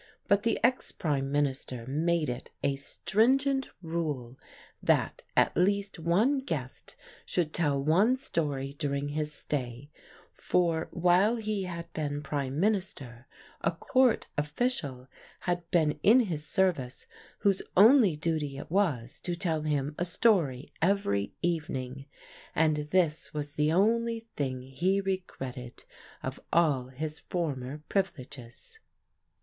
But 0.27 0.41
the 0.41 0.59
ex 0.63 0.91
Prime 0.91 1.31
Minister 1.31 1.85
made 1.85 2.27
it 2.27 2.49
a 2.63 2.75
stringent 2.75 3.69
rule 3.83 4.35
that 4.81 5.21
at 5.37 5.55
least 5.55 5.99
one 5.99 6.39
guest 6.39 6.95
should 7.23 7.53
tell 7.53 7.79
one 7.79 8.17
story 8.17 8.73
during 8.79 9.09
his 9.09 9.31
stay, 9.31 9.91
for 10.33 10.87
while 10.89 11.35
he 11.35 11.65
had 11.65 11.93
been 11.93 12.23
Prime 12.23 12.59
Minister 12.59 13.27
a 13.61 13.69
Court 13.69 14.25
official 14.39 15.07
had 15.41 15.69
been 15.69 15.99
in 16.01 16.21
his 16.21 16.47
service 16.47 17.05
whose 17.41 17.61
only 17.77 18.15
duty 18.15 18.57
it 18.57 18.71
was 18.71 19.19
to 19.19 19.35
tell 19.35 19.61
him 19.61 19.93
a 19.99 20.03
story 20.05 20.73
every 20.81 21.35
evening, 21.43 22.07
and 22.55 22.77
this 22.89 23.35
was 23.35 23.53
the 23.53 23.71
only 23.71 24.21
thing 24.35 24.63
he 24.63 24.99
regretted 24.99 25.83
of 26.23 26.39
all 26.51 26.87
his 26.87 27.19
former 27.19 27.83
privileges. 27.87 28.79